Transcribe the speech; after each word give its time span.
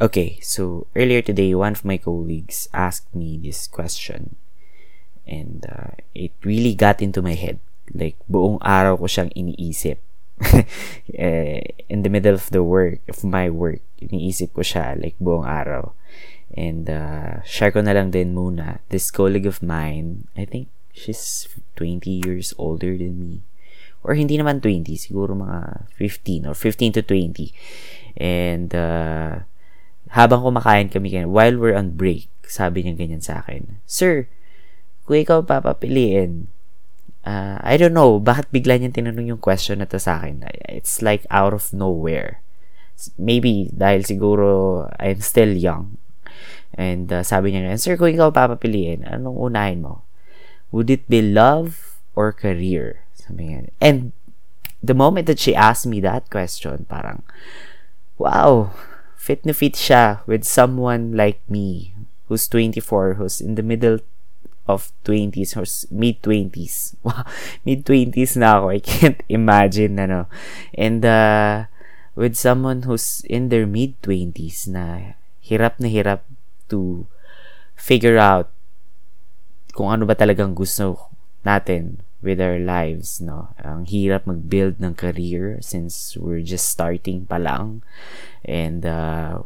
Okay, 0.00 0.40
so 0.40 0.86
earlier 0.96 1.20
today, 1.20 1.52
one 1.52 1.76
of 1.76 1.84
my 1.84 2.00
colleagues 2.00 2.72
asked 2.72 3.12
me 3.12 3.36
this 3.36 3.68
question. 3.68 4.40
And 5.28 5.68
uh, 5.68 6.00
it 6.14 6.32
really 6.42 6.72
got 6.72 7.02
into 7.04 7.20
my 7.20 7.36
head. 7.36 7.60
Like, 7.92 8.16
buong 8.24 8.64
araw 8.64 8.96
ko 8.96 9.04
siyang 9.04 9.28
iniisip. 9.36 10.00
uh, 10.40 10.64
in 11.92 12.00
the 12.00 12.08
middle 12.08 12.32
of 12.32 12.48
the 12.48 12.64
work, 12.64 13.04
of 13.12 13.20
my 13.28 13.52
work, 13.52 13.84
iniisip 14.00 14.56
ko 14.56 14.64
siya, 14.64 14.96
like, 14.96 15.20
buong 15.20 15.44
araw. 15.44 15.92
And 16.56 16.88
uh, 16.88 17.44
share 17.44 17.68
ko 17.68 17.84
na 17.84 17.92
lang 17.92 18.08
din 18.08 18.32
muna, 18.32 18.80
this 18.88 19.12
colleague 19.12 19.44
of 19.44 19.60
mine, 19.60 20.32
I 20.32 20.48
think 20.48 20.72
she's 20.96 21.44
20 21.76 22.08
years 22.08 22.56
older 22.56 22.96
than 22.96 23.20
me. 23.20 23.44
Or 24.00 24.16
hindi 24.16 24.40
naman 24.40 24.64
20, 24.64 24.96
siguro 24.96 25.36
mga 25.36 25.92
15 25.92 26.48
or 26.48 26.56
15 26.56 26.96
to 26.96 27.02
20. 27.04 27.52
And 28.16 28.72
uh, 28.72 29.44
habang 30.10 30.42
kumakain 30.42 30.90
kami, 30.90 31.22
while 31.22 31.54
we're 31.54 31.78
on 31.78 31.94
break, 31.94 32.26
sabi 32.42 32.82
niya 32.82 32.98
ganyan 32.98 33.22
sa 33.22 33.46
akin, 33.46 33.78
Sir, 33.86 34.26
kung 35.06 35.22
ikaw 35.22 35.46
papapiliin, 35.46 36.50
uh, 37.22 37.62
I 37.62 37.78
don't 37.78 37.94
know, 37.94 38.18
bakit 38.18 38.50
bigla 38.50 38.82
niya 38.82 38.90
tinanong 38.90 39.38
yung 39.38 39.42
question 39.42 39.78
na 39.78 39.86
to 39.86 40.02
sa 40.02 40.18
akin? 40.18 40.46
It's 40.66 40.98
like 40.98 41.26
out 41.30 41.54
of 41.54 41.70
nowhere. 41.70 42.42
Maybe 43.16 43.70
dahil 43.70 44.04
siguro 44.04 44.86
I'm 44.98 45.22
still 45.22 45.54
young. 45.54 45.96
And 46.74 47.10
uh, 47.10 47.22
sabi 47.22 47.54
niya, 47.54 47.78
Sir, 47.78 47.94
kung 47.94 48.10
ikaw 48.10 48.34
papapiliin, 48.34 49.06
anong 49.06 49.38
unahin 49.38 49.86
mo? 49.86 50.02
Would 50.74 50.90
it 50.90 51.06
be 51.06 51.22
love 51.22 51.98
or 52.18 52.34
career? 52.34 53.06
Sabi 53.14 53.54
nga. 53.54 53.70
And 53.78 54.10
the 54.82 54.94
moment 54.94 55.30
that 55.30 55.38
she 55.38 55.54
asked 55.54 55.86
me 55.86 56.02
that 56.02 56.30
question, 56.30 56.86
parang, 56.90 57.22
wow, 58.18 58.74
fit 59.20 59.44
na 59.44 59.52
fit 59.52 59.76
siya 59.76 60.24
with 60.24 60.48
someone 60.48 61.12
like 61.12 61.44
me 61.44 61.92
who's 62.32 62.48
24, 62.48 63.20
who's 63.20 63.44
in 63.44 63.60
the 63.60 63.62
middle 63.62 64.00
of 64.64 64.88
20s 65.04 65.52
or 65.60 65.68
mid 65.92 66.24
20s. 66.24 66.96
Wow, 67.04 67.28
mid 67.68 67.84
20s 67.84 68.40
na 68.40 68.56
ako. 68.56 68.66
I 68.72 68.80
can't 68.80 69.20
imagine 69.28 70.00
ano. 70.00 70.24
And 70.72 71.04
uh, 71.04 71.68
with 72.16 72.40
someone 72.40 72.88
who's 72.88 73.20
in 73.28 73.52
their 73.52 73.68
mid 73.68 74.00
20s 74.00 74.72
na 74.72 75.16
hirap 75.44 75.76
na 75.76 75.92
hirap 75.92 76.24
to 76.72 77.04
figure 77.76 78.16
out 78.16 78.48
kung 79.76 79.92
ano 79.92 80.08
ba 80.08 80.16
talagang 80.16 80.56
gusto 80.56 81.12
natin 81.44 82.00
with 82.20 82.40
our 82.40 82.60
lives, 82.60 83.20
no? 83.20 83.56
Ang 83.60 83.88
hirap 83.88 84.28
mag-build 84.28 84.80
ng 84.80 84.94
career 84.94 85.58
since 85.64 86.16
we're 86.16 86.44
just 86.44 86.68
starting 86.68 87.24
pa 87.24 87.40
lang. 87.40 87.80
And, 88.44 88.84
uh, 88.84 89.40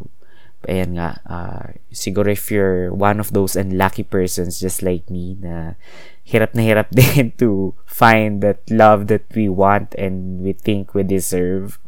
ayan 0.67 0.97
nga, 0.97 1.21
uh, 1.29 1.67
siguro 1.93 2.33
if 2.33 2.51
you're 2.51 2.91
one 2.91 3.21
of 3.21 3.33
those 3.33 3.55
unlucky 3.55 4.03
persons 4.03 4.59
just 4.59 4.83
like 4.83 5.07
me 5.13 5.37
na 5.39 5.79
hirap 6.25 6.57
na 6.57 6.65
hirap 6.65 6.89
din 6.99 7.33
to 7.37 7.77
find 7.85 8.41
that 8.41 8.65
love 8.73 9.07
that 9.13 9.25
we 9.37 9.49
want 9.49 9.95
and 9.95 10.41
we 10.43 10.53
think 10.53 10.97
we 10.97 11.05
deserve. 11.05 11.79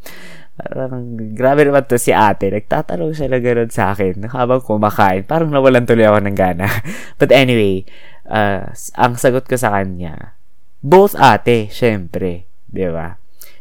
Parang, 0.56 1.20
grabe 1.36 1.68
naman 1.68 1.84
to 1.84 2.00
si 2.00 2.16
ate. 2.16 2.48
Nagtatanong 2.48 3.12
siya 3.12 3.28
na 3.28 3.40
gano'n 3.44 3.68
sa 3.68 3.92
akin 3.92 4.32
habang 4.32 4.64
kumakain. 4.64 5.28
Parang 5.28 5.52
nawalan 5.52 5.84
tuloy 5.84 6.08
ako 6.08 6.20
ng 6.24 6.36
gana. 6.36 6.64
But 7.20 7.28
anyway, 7.28 7.84
uh, 8.24 8.72
ang 8.96 9.20
sagot 9.20 9.44
ko 9.44 9.60
sa 9.60 9.76
kanya, 9.76 10.36
both 10.80 11.16
ate, 11.16 11.68
syempre. 11.72 12.48
Di 12.68 12.86
ba? 12.90 13.16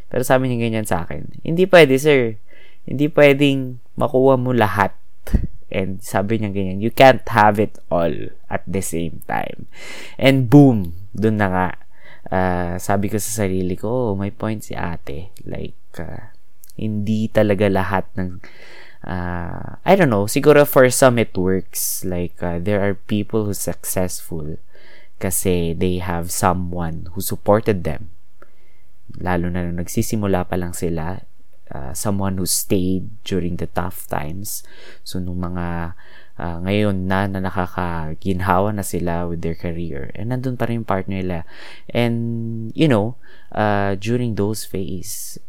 Pero 0.06 0.22
sabi 0.22 0.48
niya 0.48 0.68
ganyan 0.68 0.86
sa 0.86 1.04
akin, 1.04 1.42
hindi 1.42 1.66
pwede, 1.66 1.98
sir. 1.98 2.38
Hindi 2.86 3.10
pwedeng 3.10 3.82
makuha 3.98 4.38
mo 4.38 4.54
lahat. 4.54 4.94
And 5.66 5.98
sabi 5.98 6.38
niya 6.38 6.54
ganyan, 6.54 6.78
you 6.78 6.94
can't 6.94 7.26
have 7.28 7.58
it 7.58 7.82
all 7.90 8.30
at 8.46 8.62
the 8.64 8.80
same 8.80 9.26
time. 9.26 9.66
And 10.14 10.46
boom, 10.46 10.94
dun 11.10 11.42
na 11.42 11.48
nga. 11.50 11.68
Uh, 12.26 12.74
sabi 12.78 13.10
ko 13.10 13.18
sa 13.18 13.46
sarili 13.46 13.74
ko, 13.74 14.14
oh, 14.14 14.18
may 14.18 14.30
point 14.30 14.62
si 14.62 14.78
ate. 14.78 15.34
Like, 15.42 15.78
uh, 15.98 16.30
hindi 16.78 17.26
talaga 17.32 17.66
lahat 17.66 18.06
ng 18.14 18.38
uh, 19.06 19.78
I 19.86 19.92
don't 19.94 20.10
know, 20.10 20.26
siguro 20.26 20.66
for 20.66 20.90
some 20.90 21.18
it 21.18 21.36
works. 21.38 22.04
Like, 22.04 22.42
uh, 22.42 22.58
there 22.58 22.82
are 22.82 22.94
people 22.94 23.46
who's 23.46 23.62
successful 23.62 24.58
kasi 25.16 25.72
they 25.72 25.98
have 25.98 26.28
someone 26.28 27.08
who 27.16 27.20
supported 27.24 27.84
them. 27.84 28.12
Lalo 29.16 29.48
na 29.48 29.64
nung 29.64 29.80
nagsisimula 29.80 30.44
pa 30.44 30.60
lang 30.60 30.76
sila, 30.76 31.24
uh, 31.72 31.92
someone 31.96 32.36
who 32.36 32.44
stayed 32.44 33.08
during 33.24 33.56
the 33.56 33.66
tough 33.72 34.04
times. 34.06 34.60
So, 35.08 35.16
nung 35.16 35.40
mga 35.40 35.96
uh, 36.36 36.58
ngayon 36.60 37.08
na 37.08 37.24
na 37.24 37.40
nakakaginhawa 37.40 38.76
na 38.76 38.84
sila 38.84 39.24
with 39.24 39.40
their 39.40 39.56
career 39.56 40.12
and 40.12 40.28
nandun 40.30 40.60
pa 40.60 40.68
rin 40.68 40.84
yung 40.84 40.88
partner 40.88 41.24
nila. 41.24 41.38
And, 41.88 42.70
you 42.76 42.88
know, 42.88 43.16
uh, 43.56 43.96
during 43.96 44.36
those 44.36 44.68
phase, 44.68 45.40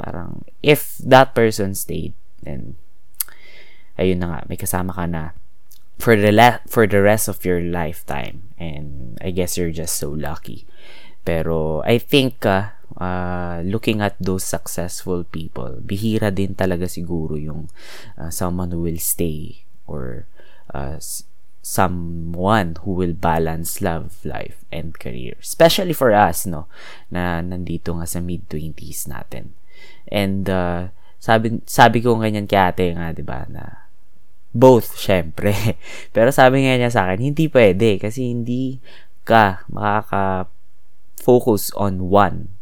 parang, 0.00 0.48
if 0.64 0.96
that 1.04 1.36
person 1.36 1.76
stayed, 1.76 2.16
then, 2.40 2.80
ayun 4.00 4.24
na 4.24 4.26
nga, 4.32 4.40
may 4.48 4.56
kasama 4.56 4.96
ka 4.96 5.04
na 5.04 5.36
for 6.00 6.16
the 6.16 6.32
la- 6.32 6.64
for 6.66 6.88
the 6.88 6.98
rest 6.98 7.28
of 7.30 7.44
your 7.46 7.62
lifetime 7.62 8.43
and 8.64 9.18
I 9.20 9.30
guess 9.30 9.60
you're 9.60 9.74
just 9.74 10.00
so 10.00 10.08
lucky. 10.08 10.64
Pero 11.24 11.80
I 11.84 12.00
think 12.00 12.44
uh, 12.44 12.76
uh, 12.96 13.60
looking 13.64 14.00
at 14.00 14.16
those 14.20 14.44
successful 14.44 15.24
people 15.24 15.80
bihira 15.80 16.28
din 16.28 16.52
talaga 16.52 16.84
siguro 16.84 17.40
yung 17.40 17.72
uh, 18.20 18.28
someone 18.28 18.70
who 18.72 18.84
will 18.84 19.00
stay 19.00 19.64
or 19.88 20.28
uh, 20.72 21.00
someone 21.64 22.76
who 22.84 22.92
will 22.92 23.16
balance 23.16 23.80
love 23.80 24.20
life 24.24 24.68
and 24.68 25.00
career. 25.00 25.36
Especially 25.40 25.96
for 25.96 26.12
us 26.12 26.44
no 26.44 26.68
na 27.08 27.40
nandito 27.40 27.96
nga 27.96 28.04
sa 28.04 28.20
mid 28.20 28.44
20s 28.52 29.08
natin. 29.08 29.56
And 30.12 30.44
uh, 30.48 30.92
sabi 31.16 31.64
sabi 31.64 32.04
ko 32.04 32.20
ganyan 32.20 32.44
kay 32.44 32.60
ate 32.60 32.92
nga 32.92 33.16
'di 33.16 33.24
ba 33.24 33.48
na 33.48 33.83
both, 34.54 34.94
syempre. 34.94 35.52
Pero 36.14 36.30
sabi 36.30 36.64
nga 36.64 36.78
niya 36.78 36.94
sa 36.94 37.10
akin, 37.10 37.34
hindi 37.34 37.50
pwede 37.50 37.98
kasi 37.98 38.30
hindi 38.30 38.78
ka 39.26 39.66
makaka-focus 39.66 41.74
on 41.74 42.06
one 42.08 42.54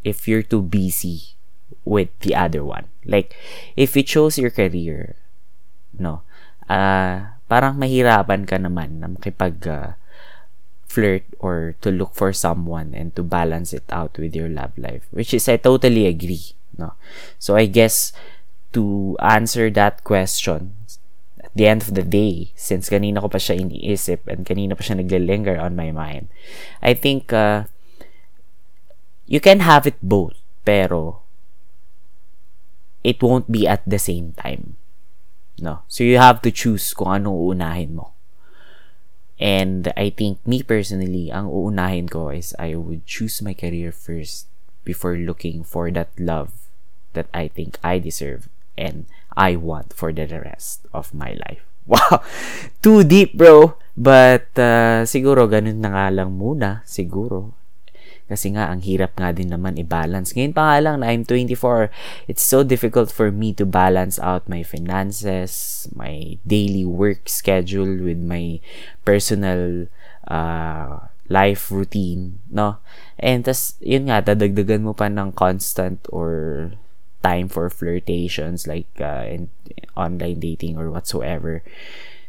if 0.00 0.24
you're 0.24 0.42
too 0.42 0.64
busy 0.64 1.36
with 1.84 2.08
the 2.24 2.32
other 2.32 2.64
one. 2.64 2.88
Like, 3.04 3.36
if 3.76 3.92
you 3.92 4.02
chose 4.02 4.40
your 4.40 4.50
career, 4.50 5.20
no, 5.92 6.24
uh, 6.72 7.36
parang 7.44 7.76
mahirapan 7.76 8.48
ka 8.48 8.56
naman 8.56 9.04
na 9.04 9.12
makipag 9.12 9.60
uh, 9.68 10.00
flirt 10.88 11.28
or 11.42 11.76
to 11.84 11.92
look 11.92 12.16
for 12.16 12.32
someone 12.32 12.96
and 12.96 13.12
to 13.18 13.22
balance 13.22 13.76
it 13.76 13.84
out 13.92 14.16
with 14.16 14.32
your 14.32 14.48
love 14.48 14.72
life. 14.80 15.04
Which 15.12 15.36
is, 15.36 15.44
I 15.48 15.60
totally 15.60 16.06
agree. 16.06 16.56
No? 16.78 16.94
So, 17.36 17.56
I 17.56 17.66
guess, 17.66 18.12
to 18.72 19.16
answer 19.20 19.68
that 19.76 20.04
question, 20.04 20.72
the 21.54 21.66
end 21.66 21.82
of 21.82 21.94
the 21.94 22.02
day, 22.02 22.50
since 22.58 22.90
kanina 22.90 23.22
ko 23.22 23.30
pa 23.30 23.38
siya 23.38 23.62
iniisip 23.62 24.26
and 24.26 24.42
kanina 24.42 24.74
pa 24.74 24.82
siya 24.82 24.98
nagle-linger 24.98 25.54
on 25.54 25.78
my 25.78 25.94
mind, 25.94 26.26
I 26.82 26.94
think 26.94 27.32
uh, 27.32 27.70
you 29.26 29.38
can 29.38 29.62
have 29.62 29.86
it 29.86 29.96
both, 30.02 30.34
pero 30.66 31.22
it 33.06 33.22
won't 33.22 33.50
be 33.50 33.68
at 33.70 33.86
the 33.86 33.98
same 33.98 34.34
time. 34.34 34.76
No? 35.62 35.86
So 35.86 36.02
you 36.02 36.18
have 36.18 36.42
to 36.42 36.50
choose 36.50 36.90
kung 36.92 37.22
ano 37.22 37.30
uunahin 37.30 37.94
mo. 37.94 38.10
And 39.38 39.92
I 39.96 40.10
think 40.10 40.42
me 40.46 40.62
personally, 40.62 41.30
ang 41.30 41.46
uunahin 41.46 42.10
ko 42.10 42.30
is 42.30 42.54
I 42.58 42.74
would 42.74 43.06
choose 43.06 43.42
my 43.42 43.54
career 43.54 43.90
first 43.90 44.46
before 44.82 45.14
looking 45.18 45.62
for 45.62 45.90
that 45.90 46.10
love 46.18 46.52
that 47.14 47.30
I 47.34 47.46
think 47.46 47.78
I 47.82 47.98
deserve 47.98 48.50
and 48.76 49.06
I 49.36 49.58
want 49.58 49.92
for 49.92 50.10
the 50.14 50.26
rest 50.26 50.86
of 50.94 51.14
my 51.14 51.36
life. 51.48 51.62
Wow! 51.84 52.24
Too 52.80 53.04
deep, 53.04 53.36
bro! 53.36 53.76
But, 53.92 54.48
uh, 54.56 55.04
siguro, 55.04 55.44
ganun 55.46 55.84
na 55.84 55.92
nga 55.92 56.06
lang 56.08 56.32
muna. 56.40 56.80
Siguro. 56.88 57.52
Kasi 58.24 58.56
nga, 58.56 58.72
ang 58.72 58.80
hirap 58.80 59.20
nga 59.20 59.36
din 59.36 59.52
naman 59.52 59.76
i-balance. 59.76 60.32
Ngayon 60.32 60.56
pa 60.56 60.64
nga 60.64 60.78
lang 60.80 60.96
na 61.04 61.12
I'm 61.12 61.28
24, 61.28 61.92
it's 62.24 62.40
so 62.40 62.64
difficult 62.64 63.12
for 63.12 63.28
me 63.28 63.52
to 63.52 63.68
balance 63.68 64.16
out 64.16 64.48
my 64.48 64.64
finances, 64.64 65.84
my 65.92 66.40
daily 66.48 66.88
work 66.88 67.28
schedule 67.28 68.00
with 68.00 68.16
my 68.16 68.64
personal 69.04 69.92
uh, 70.24 71.12
life 71.28 71.68
routine, 71.68 72.40
no? 72.48 72.80
And 73.20 73.44
tas, 73.44 73.76
yun 73.84 74.08
nga, 74.08 74.24
dadagdagan 74.24 74.88
mo 74.88 74.96
pa 74.96 75.12
ng 75.12 75.36
constant 75.36 76.00
or 76.08 76.72
time 77.24 77.48
for 77.48 77.72
flirtations 77.72 78.68
like 78.68 78.92
uh, 79.00 79.24
in, 79.24 79.48
online 79.96 80.44
dating 80.44 80.76
or 80.76 80.92
whatsoever. 80.92 81.64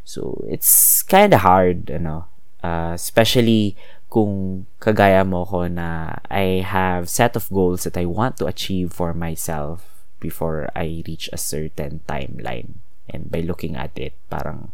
So 0.07 0.39
it's 0.47 1.03
kind 1.03 1.35
of 1.35 1.43
hard, 1.43 1.91
ano, 1.91 2.31
uh, 2.63 2.95
especially 2.95 3.75
kung 4.07 4.63
kagaya 4.79 5.27
mo 5.27 5.43
ko 5.43 5.67
na 5.67 6.15
I 6.31 6.63
have 6.63 7.11
set 7.11 7.35
of 7.35 7.51
goals 7.51 7.83
that 7.83 7.99
I 7.99 8.07
want 8.07 8.39
to 8.39 8.47
achieve 8.47 8.95
for 8.95 9.11
myself 9.11 9.83
before 10.23 10.71
I 10.71 11.03
reach 11.03 11.27
a 11.35 11.41
certain 11.41 11.99
timeline. 12.07 12.79
And 13.11 13.27
by 13.27 13.43
looking 13.43 13.75
at 13.75 13.91
it, 13.99 14.15
parang 14.31 14.71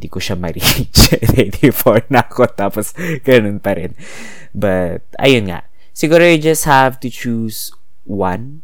di 0.00 0.08
ko 0.08 0.18
siya 0.18 0.40
ma-reach. 0.40 1.12
84 1.70 2.10
na 2.10 2.24
ako, 2.24 2.48
tapos 2.50 2.96
ganun 3.22 3.60
pa 3.60 3.76
rin. 3.76 3.92
But, 4.56 5.04
ayun 5.20 5.52
nga. 5.52 5.68
Siguro 5.94 6.26
you 6.26 6.42
just 6.42 6.66
have 6.66 6.98
to 7.04 7.12
choose 7.12 7.70
one 8.02 8.63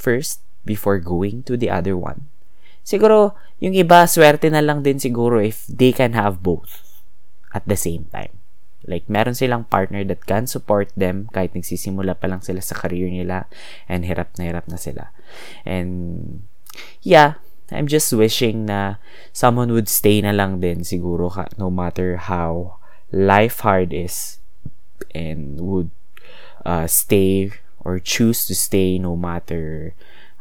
first 0.00 0.40
before 0.64 0.96
going 0.96 1.44
to 1.44 1.60
the 1.60 1.68
other 1.68 2.00
one. 2.00 2.32
Siguro, 2.80 3.36
yung 3.60 3.76
iba, 3.76 4.08
swerte 4.08 4.48
na 4.48 4.64
lang 4.64 4.80
din 4.80 4.96
siguro 4.96 5.36
if 5.36 5.68
they 5.68 5.92
can 5.92 6.16
have 6.16 6.40
both 6.40 6.80
at 7.52 7.68
the 7.68 7.76
same 7.76 8.08
time. 8.08 8.32
Like, 8.88 9.04
meron 9.12 9.36
silang 9.36 9.68
partner 9.68 10.00
that 10.08 10.24
can 10.24 10.48
support 10.48 10.88
them 10.96 11.28
kahit 11.36 11.52
nagsisimula 11.52 12.16
pa 12.16 12.32
lang 12.32 12.40
sila 12.40 12.64
sa 12.64 12.72
career 12.80 13.12
nila 13.12 13.44
and 13.84 14.08
hirap 14.08 14.32
na 14.40 14.48
hirap 14.48 14.64
na 14.72 14.80
sila. 14.80 15.12
And, 15.68 16.48
yeah, 17.04 17.44
I'm 17.70 17.86
just 17.86 18.10
wishing 18.16 18.66
na 18.66 18.98
someone 19.30 19.70
would 19.76 19.86
stay 19.86 20.24
na 20.24 20.34
lang 20.34 20.58
din 20.58 20.82
siguro 20.82 21.30
no 21.60 21.70
matter 21.70 22.18
how 22.26 22.80
life 23.14 23.62
hard 23.62 23.94
is 23.94 24.42
and 25.14 25.60
would 25.60 25.90
uh, 26.66 26.90
stay 26.90 27.54
or 27.80 27.98
choose 27.98 28.46
to 28.46 28.54
stay 28.54 28.98
no 28.98 29.16
matter 29.16 29.94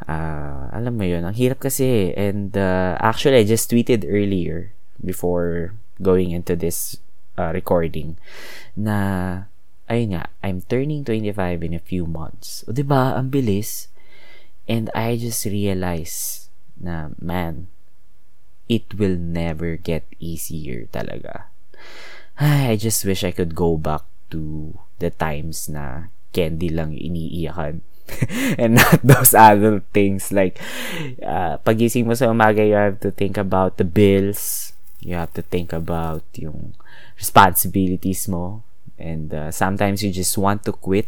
uh, 0.08 0.72
alam 0.72 0.96
mo 0.96 1.04
yun, 1.04 1.26
ang 1.28 1.36
hirap 1.36 1.60
kasi 1.60 2.16
and 2.16 2.56
uh, 2.56 2.96
actually 3.04 3.44
I 3.44 3.46
just 3.48 3.68
tweeted 3.68 4.08
earlier 4.08 4.72
before 5.04 5.76
going 6.00 6.32
into 6.32 6.56
this 6.56 7.00
uh, 7.36 7.52
recording 7.52 8.16
na 8.76 9.50
ayun 9.90 10.16
nga, 10.16 10.30
I'm 10.46 10.62
turning 10.64 11.04
25 11.04 11.66
in 11.66 11.74
a 11.74 11.82
few 11.82 12.06
months. 12.06 12.64
O, 12.70 12.72
diba? 12.72 13.18
Ang 13.18 13.34
bilis. 13.34 13.90
And 14.70 14.94
I 14.94 15.18
just 15.18 15.44
realized 15.50 16.54
na, 16.78 17.10
man, 17.18 17.68
it 18.70 18.94
will 18.96 19.18
never 19.18 19.76
get 19.76 20.06
easier 20.22 20.86
talaga. 20.94 21.50
I 22.40 22.78
just 22.78 23.04
wish 23.04 23.26
I 23.26 23.34
could 23.34 23.58
go 23.58 23.76
back 23.76 24.06
to 24.30 24.78
the 25.02 25.10
times 25.10 25.68
na 25.68 26.14
candy 26.32 26.70
lang 26.70 26.96
iniiyakan. 26.96 27.82
and 28.58 28.76
not 28.76 29.00
those 29.04 29.34
other 29.34 29.86
things 29.94 30.32
like 30.34 30.58
uh, 31.22 31.62
pagising 31.62 32.10
mo 32.10 32.18
sa 32.18 32.34
umaga 32.34 32.66
you 32.66 32.74
have 32.74 32.98
to 32.98 33.12
think 33.14 33.38
about 33.38 33.78
the 33.78 33.86
bills. 33.86 34.74
You 35.00 35.16
have 35.16 35.32
to 35.40 35.44
think 35.46 35.72
about 35.72 36.26
yung 36.36 36.76
responsibilities 37.16 38.28
mo. 38.28 38.64
And 39.00 39.32
uh, 39.32 39.52
sometimes 39.52 40.04
you 40.04 40.12
just 40.12 40.36
want 40.36 40.68
to 40.68 40.76
quit. 40.76 41.08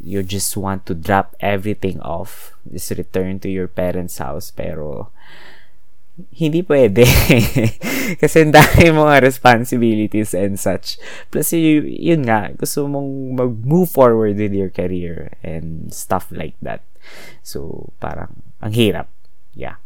You 0.00 0.22
just 0.22 0.56
want 0.56 0.86
to 0.88 0.94
drop 0.96 1.36
everything 1.40 2.00
off. 2.00 2.56
Just 2.64 2.96
return 2.96 3.36
to 3.44 3.52
your 3.52 3.68
parents 3.68 4.16
house. 4.16 4.48
Pero 4.48 5.12
hindi 6.34 6.60
pwede. 6.66 7.06
Kasi 8.20 8.36
ang 8.44 8.52
dami 8.52 8.92
mga 8.92 9.22
responsibilities 9.24 10.36
and 10.36 10.60
such. 10.60 11.00
Plus 11.32 11.54
y- 11.56 12.12
yun 12.12 12.26
nga 12.26 12.52
gusto 12.52 12.84
mong 12.84 13.38
mag-move 13.38 13.88
forward 13.88 14.36
with 14.36 14.52
your 14.52 14.70
career 14.70 15.32
and 15.40 15.94
stuff 15.94 16.28
like 16.34 16.58
that. 16.60 16.84
So 17.40 17.90
parang 18.02 18.44
ang 18.60 18.76
hirap. 18.76 19.08
Yeah. 19.56 19.80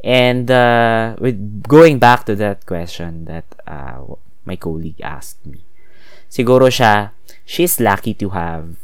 And 0.00 0.48
uh, 0.48 1.20
with 1.20 1.68
going 1.68 2.00
back 2.00 2.24
to 2.26 2.34
that 2.40 2.64
question 2.64 3.28
that 3.28 3.44
uh, 3.68 4.16
my 4.48 4.56
colleague 4.56 5.00
asked 5.04 5.44
me 5.44 5.68
siguro 6.30 6.70
siya 6.70 7.10
she's 7.42 7.82
lucky 7.82 8.14
to 8.14 8.30
have 8.30 8.78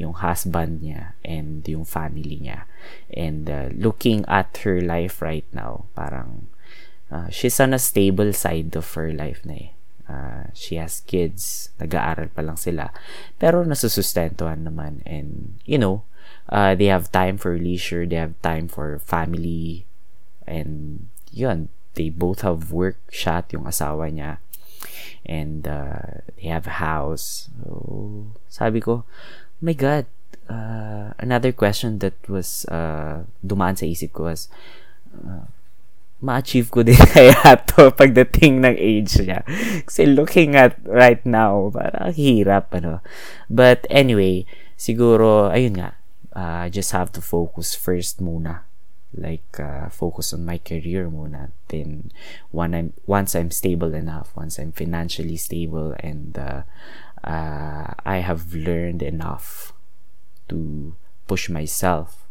yung 0.00 0.16
husband 0.16 0.80
niya 0.80 1.12
and 1.20 1.60
yung 1.68 1.84
family 1.84 2.40
niya. 2.40 2.64
And 3.12 3.44
uh, 3.52 3.68
looking 3.76 4.24
at 4.24 4.64
her 4.64 4.80
life 4.80 5.20
right 5.20 5.44
now, 5.52 5.92
parang 5.92 6.48
uh, 7.12 7.28
she's 7.28 7.60
on 7.60 7.76
a 7.76 7.78
stable 7.78 8.32
side 8.32 8.72
of 8.72 8.88
her 8.96 9.12
life 9.12 9.44
na 9.44 9.54
eh. 9.60 9.70
Uh, 10.10 10.50
she 10.56 10.74
has 10.74 11.06
kids, 11.06 11.70
nag-aaral 11.78 12.34
pa 12.34 12.42
lang 12.42 12.58
sila, 12.58 12.90
pero 13.38 13.62
nasusustentuhan 13.62 14.66
naman. 14.66 15.06
And, 15.06 15.62
you 15.62 15.78
know, 15.78 16.02
uh, 16.50 16.74
they 16.74 16.90
have 16.90 17.14
time 17.14 17.38
for 17.38 17.54
leisure, 17.54 18.02
they 18.02 18.18
have 18.18 18.34
time 18.42 18.66
for 18.66 18.98
family, 18.98 19.86
and 20.50 21.06
yun, 21.30 21.70
they 21.94 22.10
both 22.10 22.42
have 22.42 22.74
work, 22.74 22.98
shot 23.14 23.54
yung 23.54 23.70
asawa 23.70 24.10
niya, 24.10 24.42
and 25.22 25.70
uh, 25.70 26.26
they 26.34 26.50
have 26.50 26.66
a 26.66 26.82
house. 26.82 27.46
So, 27.62 28.34
sabi 28.50 28.82
ko, 28.82 29.06
my 29.60 29.72
God, 29.72 30.06
uh, 30.48 31.12
another 31.18 31.52
question 31.52 32.00
that 32.00 32.16
was 32.28 32.64
uh, 32.66 33.24
dumaan 33.44 33.76
sa 33.76 33.84
isip 33.86 34.12
ko 34.12 34.32
was, 34.32 34.48
uh, 35.14 35.46
ma-achieve 36.20 36.68
ko 36.68 36.84
din 36.84 37.00
kaya 37.16 37.56
to 37.64 37.92
pagdating 37.96 38.60
ng 38.60 38.76
age 38.76 39.20
niya. 39.24 39.44
Kasi 39.84 40.04
looking 40.04 40.56
at 40.56 40.76
right 40.84 41.24
now, 41.24 41.72
parang 41.72 42.12
hirap, 42.12 42.72
ano. 42.76 43.00
But 43.48 43.88
anyway, 43.88 44.44
siguro, 44.76 45.48
ayun 45.48 45.80
nga, 45.80 45.96
uh, 46.36 46.68
just 46.68 46.92
have 46.92 47.12
to 47.16 47.24
focus 47.24 47.72
first 47.72 48.20
muna. 48.20 48.68
Like, 49.10 49.58
uh, 49.58 49.90
focus 49.90 50.32
on 50.32 50.46
my 50.46 50.58
career 50.58 51.10
muna. 51.10 51.50
Then, 51.68 52.12
when 52.50 52.74
I'm, 52.74 52.92
once 53.06 53.34
I'm 53.34 53.50
stable 53.50 53.94
enough, 53.94 54.30
once 54.36 54.58
I'm 54.58 54.72
financially 54.72 55.36
stable 55.36 55.94
and 55.98 56.38
uh, 56.38 56.62
uh, 57.24 57.94
I 58.06 58.22
have 58.22 58.54
learned 58.54 59.02
enough 59.02 59.72
to 60.48 60.94
push 61.26 61.48
myself 61.48 62.26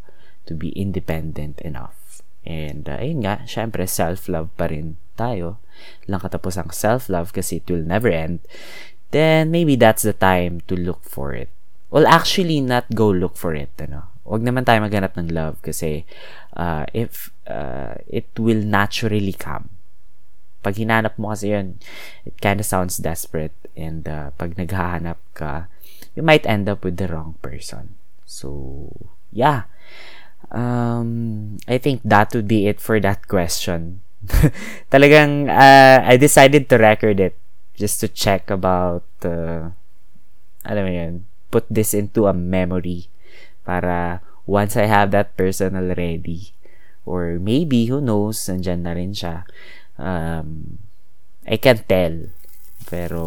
to 0.46 0.54
be 0.54 0.70
independent 0.70 1.60
enough. 1.62 2.22
And 2.48 2.88
uh, 2.88 2.98
ayun 2.98 3.28
nga, 3.28 3.44
syempre 3.46 3.84
self-love 3.86 4.56
pa 4.56 4.72
rin 4.72 4.98
tayo. 5.20 5.60
Lang 6.08 6.24
katapos 6.24 6.56
ang 6.56 6.72
self-love 6.72 7.36
kasi 7.36 7.60
it 7.60 7.68
will 7.68 7.84
never 7.84 8.10
end. 8.10 8.40
Then 9.12 9.52
maybe 9.52 9.76
that's 9.76 10.04
the 10.04 10.16
time 10.16 10.64
to 10.72 10.76
look 10.76 11.04
for 11.04 11.36
it. 11.36 11.50
Well, 11.90 12.06
actually 12.06 12.62
not 12.62 12.86
go 12.94 13.10
look 13.10 13.36
for 13.36 13.58
it, 13.58 13.74
ano. 13.82 14.14
Huwag 14.30 14.46
naman 14.46 14.62
tayo 14.62 14.86
maghanap 14.86 15.18
ng 15.18 15.34
love 15.34 15.58
kasi 15.66 16.06
uh, 16.54 16.86
if 16.94 17.34
uh, 17.50 17.98
it 18.06 18.30
will 18.38 18.62
naturally 18.62 19.34
come 19.34 19.74
pag 20.60 20.76
hinanap 20.76 21.16
mo 21.16 21.32
kasi 21.32 21.56
yun, 21.56 21.80
it 22.28 22.36
kind 22.44 22.60
of 22.60 22.68
sounds 22.68 23.00
desperate. 23.00 23.56
And 23.80 24.04
uh, 24.08 24.36
pag 24.36 24.60
naghahanap 24.60 25.20
ka, 25.34 25.72
you 26.16 26.24
might 26.24 26.44
end 26.44 26.68
up 26.68 26.84
with 26.84 27.00
the 27.00 27.08
wrong 27.08 27.40
person. 27.42 27.96
So, 28.28 28.92
yeah. 29.32 29.72
Um, 30.52 31.58
I 31.68 31.78
think 31.78 32.02
that 32.04 32.36
would 32.36 32.48
be 32.48 32.68
it 32.68 32.82
for 32.84 33.00
that 33.00 33.28
question. 33.28 34.02
Talagang, 34.92 35.48
uh, 35.48 36.04
I 36.04 36.18
decided 36.18 36.68
to 36.70 36.78
record 36.78 37.20
it 37.20 37.40
just 37.80 38.04
to 38.04 38.08
check 38.12 38.52
about, 38.52 39.08
uh, 39.24 39.72
alam 40.68 40.84
mo 40.84 40.92
yun, 40.92 41.14
put 41.52 41.64
this 41.72 41.96
into 41.96 42.28
a 42.28 42.36
memory 42.36 43.08
para 43.70 44.26
once 44.50 44.74
I 44.74 44.90
have 44.90 45.14
that 45.14 45.38
person 45.38 45.78
already, 45.78 46.58
or 47.06 47.38
maybe, 47.38 47.86
who 47.86 48.02
knows, 48.02 48.42
nandyan 48.50 48.82
na 48.82 48.98
rin 48.98 49.14
siya, 49.14 49.46
um, 50.02 50.82
I 51.46 51.62
can 51.62 51.86
tell. 51.86 52.34
Pero, 52.90 53.22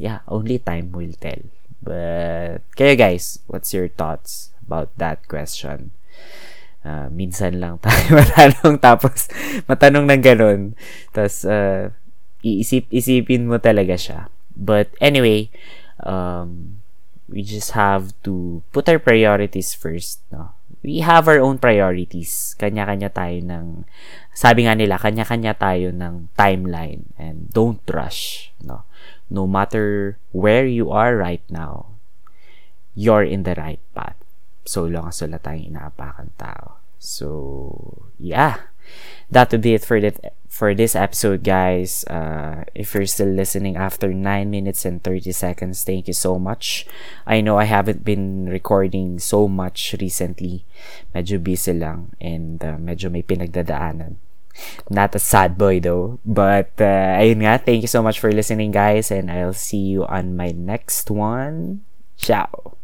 yeah, 0.00 0.24
only 0.24 0.56
time 0.56 0.96
will 0.96 1.12
tell. 1.20 1.44
But, 1.84 2.64
kayo 2.72 2.96
guys, 2.96 3.44
what's 3.52 3.76
your 3.76 3.92
thoughts 3.92 4.56
about 4.64 4.96
that 4.96 5.28
question? 5.28 5.92
Uh, 6.80 7.12
minsan 7.12 7.60
lang 7.60 7.76
tayo 7.84 8.16
matanong 8.16 8.80
tapos 8.80 9.28
matanong 9.68 10.08
ng 10.08 10.22
ganun. 10.24 10.60
Tapos, 11.12 11.44
uh, 11.44 11.92
iisip-isipin 12.40 13.44
mo 13.44 13.60
talaga 13.60 14.00
siya. 14.00 14.32
But 14.56 14.88
anyway, 15.04 15.52
um, 16.00 16.79
we 17.30 17.46
just 17.46 17.72
have 17.78 18.12
to 18.26 18.62
put 18.74 18.90
our 18.90 18.98
priorities 18.98 19.72
first, 19.72 20.20
no? 20.34 20.52
we 20.82 21.00
have 21.00 21.28
our 21.28 21.38
own 21.38 21.56
priorities. 21.56 22.56
Kanya-kanya 22.58 23.14
tayo 23.14 23.38
ng, 23.38 23.84
sabi 24.34 24.66
nga 24.66 24.74
nila, 24.74 24.98
kanya-kanya 24.98 25.54
tayo 25.54 25.94
ng 25.94 26.28
timeline 26.34 27.08
and 27.14 27.52
don't 27.54 27.80
rush. 27.86 28.50
No? 28.60 28.90
no 29.30 29.46
matter 29.46 30.18
where 30.34 30.66
you 30.66 30.90
are 30.90 31.16
right 31.16 31.46
now, 31.48 31.94
you're 32.94 33.22
in 33.22 33.46
the 33.46 33.54
right 33.54 33.80
path. 33.94 34.18
So 34.66 34.84
long 34.84 35.14
as 35.14 35.22
wala 35.22 35.38
tayong 35.38 35.70
inaapakan 35.72 36.34
tao. 36.36 36.82
So, 36.98 38.10
yeah. 38.18 38.69
That 39.30 39.52
would 39.52 39.62
be 39.62 39.74
it 39.74 39.84
for 39.84 40.00
that 40.00 40.34
for 40.50 40.74
this 40.74 40.98
episode, 40.98 41.46
guys. 41.46 42.04
Uh, 42.10 42.68
if 42.74 42.92
you're 42.92 43.06
still 43.06 43.30
listening 43.30 43.78
after 43.78 44.12
9 44.12 44.50
minutes 44.50 44.84
and 44.84 45.00
30 45.00 45.32
seconds, 45.32 45.86
thank 45.86 46.10
you 46.10 46.12
so 46.12 46.36
much. 46.36 46.84
I 47.24 47.40
know 47.40 47.56
I 47.56 47.64
haven't 47.64 48.04
been 48.04 48.50
recording 48.50 49.22
so 49.22 49.48
much 49.48 49.94
recently. 50.02 50.66
Medyo 51.14 51.40
busy 51.40 51.72
lang 51.72 52.12
and 52.20 52.60
uh, 52.60 52.76
medyo 52.76 53.08
may 53.08 53.22
pinagdadaanan. 53.22 54.18
Not 54.90 55.14
a 55.14 55.22
sad 55.22 55.56
boy 55.56 55.80
though. 55.80 56.18
But, 56.26 56.74
uh, 56.82 57.16
ayun 57.22 57.46
nga, 57.46 57.62
thank 57.62 57.80
you 57.80 57.88
so 57.88 58.02
much 58.02 58.18
for 58.18 58.28
listening, 58.28 58.74
guys. 58.74 59.14
And 59.14 59.30
I'll 59.30 59.56
see 59.56 59.80
you 59.94 60.04
on 60.04 60.36
my 60.36 60.50
next 60.50 61.08
one. 61.08 61.86
Ciao. 62.18 62.79